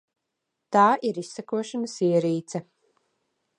Tā 0.75 0.85
ir 1.09 1.19
izsekošanas 1.23 1.95
ierīce. 2.09 2.65